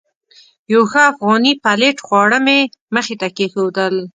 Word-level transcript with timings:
یو 0.73 0.81
ښه 0.91 1.01
افغاني 1.11 1.53
پلیټ 1.63 1.97
خواړه 2.05 2.39
مې 2.45 2.59
مخې 2.95 3.15
ته 3.21 3.27
کېښودل. 3.35 3.95